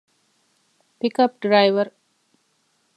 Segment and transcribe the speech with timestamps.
[1.01, 1.87] ޕިކަޕް ޑްރައިވަރ